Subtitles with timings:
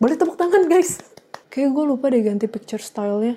[0.00, 1.04] boleh tepuk tangan guys
[1.52, 3.36] kayak gue lupa deh ganti picture stylenya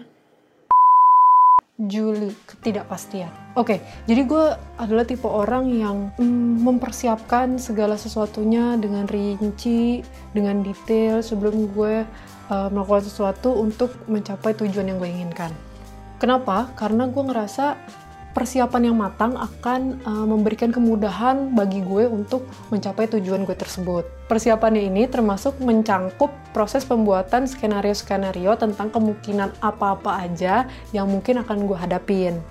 [1.74, 3.34] Juli ketidakpastian.
[3.58, 4.46] Oke, jadi gue
[4.78, 10.06] adalah tipe orang yang mm, mempersiapkan segala sesuatunya dengan rinci,
[10.38, 12.06] dengan detail sebelum gue
[12.54, 15.50] uh, melakukan sesuatu untuk mencapai tujuan yang gue inginkan.
[16.22, 16.70] Kenapa?
[16.78, 17.76] Karena gue ngerasa
[18.34, 22.44] persiapan yang matang akan uh, memberikan kemudahan bagi gue untuk
[22.74, 24.04] mencapai tujuan gue tersebut.
[24.26, 31.78] Persiapannya ini termasuk mencangkup proses pembuatan skenario-skenario tentang kemungkinan apa-apa aja yang mungkin akan gue
[31.78, 32.42] hadapin.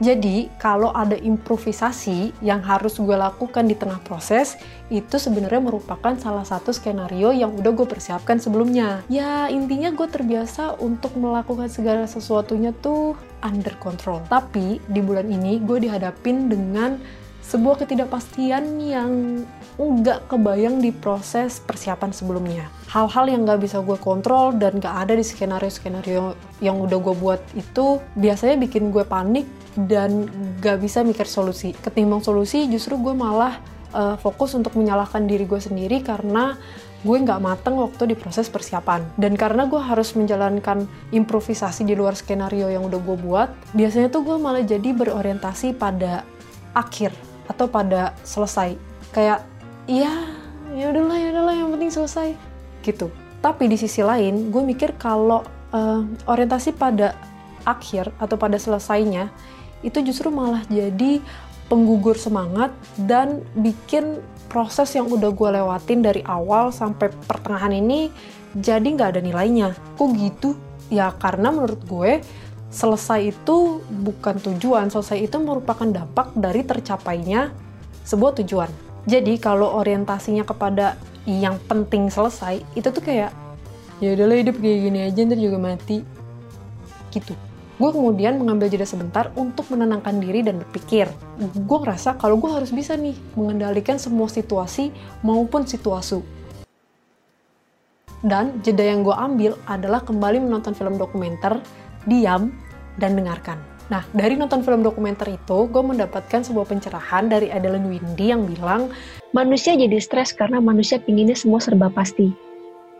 [0.00, 4.56] Jadi, kalau ada improvisasi yang harus gue lakukan di tengah proses,
[4.88, 9.04] itu sebenarnya merupakan salah satu skenario yang udah gue persiapkan sebelumnya.
[9.12, 13.14] Ya, intinya gue terbiasa untuk melakukan segala sesuatunya tuh
[13.44, 14.24] under control.
[14.30, 16.96] Tapi, di bulan ini gue dihadapin dengan
[17.42, 19.42] sebuah ketidakpastian yang
[19.76, 22.70] nggak kebayang di proses persiapan sebelumnya.
[22.86, 27.42] Hal-hal yang nggak bisa gue kontrol dan nggak ada di skenario-skenario yang udah gue buat
[27.58, 29.44] itu biasanya bikin gue panik
[29.76, 30.28] dan
[30.60, 31.72] gak bisa mikir solusi.
[31.72, 33.60] Ketimbang solusi, justru gue malah
[33.96, 36.56] uh, fokus untuk menyalahkan diri gue sendiri karena
[37.02, 39.02] gue nggak mateng waktu di proses persiapan.
[39.18, 44.22] Dan karena gue harus menjalankan improvisasi di luar skenario yang udah gue buat, biasanya tuh
[44.22, 46.22] gue malah jadi berorientasi pada
[46.72, 47.10] akhir
[47.50, 48.78] atau pada selesai.
[49.10, 49.42] Kayak,
[49.90, 50.14] ya,
[50.72, 52.28] ya udahlah, ya udahlah, yang penting selesai,
[52.86, 53.10] gitu.
[53.42, 55.42] Tapi di sisi lain, gue mikir kalau
[55.74, 57.18] uh, orientasi pada
[57.66, 59.30] akhir atau pada selesainya
[59.82, 61.18] itu justru malah jadi
[61.66, 68.12] penggugur semangat dan bikin proses yang udah gue lewatin dari awal sampai pertengahan ini
[68.52, 69.72] jadi nggak ada nilainya.
[69.96, 70.52] Kok gitu?
[70.92, 72.20] Ya karena menurut gue
[72.68, 77.52] selesai itu bukan tujuan, selesai itu merupakan dampak dari tercapainya
[78.04, 78.68] sebuah tujuan.
[79.08, 83.32] Jadi kalau orientasinya kepada yang penting selesai, itu tuh kayak
[84.04, 86.04] ya udahlah hidup kayak gini aja ntar juga mati.
[87.08, 87.51] Gitu
[87.82, 91.10] gue kemudian mengambil jeda sebentar untuk menenangkan diri dan berpikir.
[91.66, 94.94] Gue ngerasa kalau gue harus bisa nih mengendalikan semua situasi
[95.26, 96.22] maupun situasi.
[98.22, 101.58] Dan jeda yang gue ambil adalah kembali menonton film dokumenter,
[102.06, 102.54] diam,
[103.02, 103.58] dan dengarkan.
[103.90, 108.94] Nah, dari nonton film dokumenter itu, gue mendapatkan sebuah pencerahan dari Adeline Windy yang bilang,
[109.32, 112.36] Manusia jadi stres karena manusia pinginnya semua serba pasti.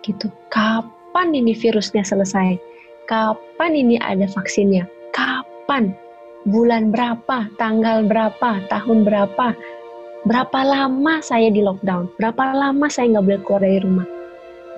[0.00, 0.32] Gitu.
[0.48, 2.71] Kapan ini virusnya selesai?
[3.10, 4.86] Kapan ini ada vaksinnya?
[5.10, 5.90] Kapan?
[6.46, 7.50] Bulan berapa?
[7.58, 8.62] Tanggal berapa?
[8.70, 9.54] Tahun berapa?
[10.22, 12.06] Berapa lama saya di lockdown?
[12.14, 14.06] Berapa lama saya nggak boleh keluar dari rumah?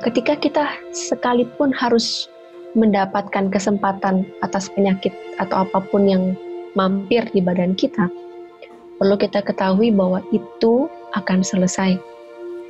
[0.00, 0.64] Ketika kita
[0.96, 2.32] sekalipun harus
[2.74, 6.32] mendapatkan kesempatan atas penyakit atau apa pun yang
[6.74, 8.08] mampir di badan kita,
[8.98, 12.00] perlu kita ketahui bahwa itu akan selesai.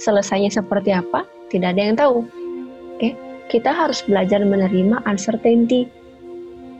[0.02, 1.24] Selesainya seperti apa?
[1.48, 2.26] Tidak ada yang tahu.
[2.98, 3.14] Oke,
[3.52, 5.88] kita harus belajar menerima uncertainty,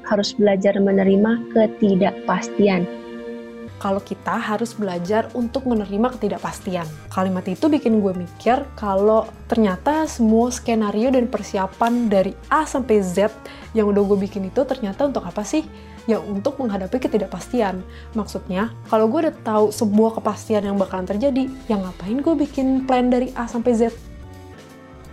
[0.08, 2.88] harus belajar menerima ketidakpastian.
[3.82, 6.88] Kalau kita harus belajar untuk menerima ketidakpastian.
[7.12, 13.28] Kalimat itu bikin gue mikir kalau ternyata semua skenario dan persiapan dari A sampai Z
[13.76, 15.69] yang udah gue bikin itu ternyata untuk apa sih?
[16.08, 17.84] Ya untuk menghadapi ketidakpastian.
[18.16, 23.12] Maksudnya, kalau gue udah tahu sebuah kepastian yang bakalan terjadi, yang ngapain gue bikin plan
[23.12, 24.13] dari A sampai Z?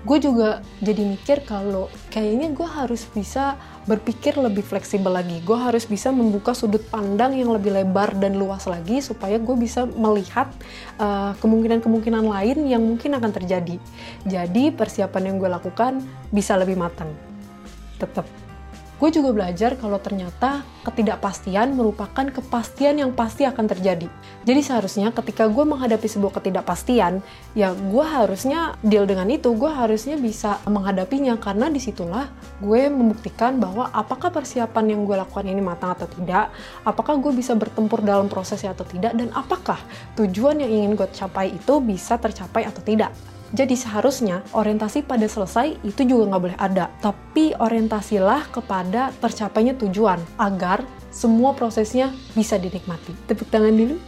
[0.01, 5.41] Gue juga jadi mikir kalau kayaknya gue harus bisa berpikir lebih fleksibel lagi.
[5.41, 9.85] Gue harus bisa membuka sudut pandang yang lebih lebar dan luas lagi supaya gue bisa
[9.85, 10.49] melihat
[10.97, 13.77] kemungkinan kemungkinan-kemungkinan lain yang mungkin akan terjadi.
[14.25, 16.01] Jadi persiapan yang gue lakukan
[16.33, 17.13] bisa lebih matang.
[18.01, 18.25] Tetap
[19.01, 24.05] gue juga belajar kalau ternyata ketidakpastian merupakan kepastian yang pasti akan terjadi.
[24.45, 27.25] Jadi seharusnya ketika gue menghadapi sebuah ketidakpastian,
[27.57, 32.29] ya gue harusnya deal dengan itu, gue harusnya bisa menghadapinya karena di situlah
[32.61, 36.53] gue membuktikan bahwa apakah persiapan yang gue lakukan ini matang atau tidak,
[36.85, 39.81] apakah gue bisa bertempur dalam prosesnya atau tidak, dan apakah
[40.13, 43.09] tujuan yang ingin gue capai itu bisa tercapai atau tidak.
[43.51, 50.23] Jadi seharusnya orientasi pada selesai itu juga nggak boleh ada, tapi orientasilah kepada tercapainya tujuan
[50.39, 53.11] agar semua prosesnya bisa dinikmati.
[53.27, 53.99] Tepuk tangan dulu.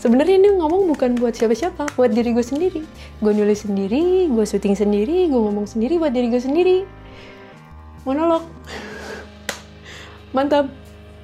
[0.00, 2.82] Sebenarnya ini ngomong bukan buat siapa-siapa, buat diri gue sendiri.
[3.20, 6.76] Gue nulis sendiri, gue syuting sendiri, gue ngomong sendiri buat diri gue sendiri.
[8.02, 8.42] Monolog.
[10.34, 10.81] Mantap.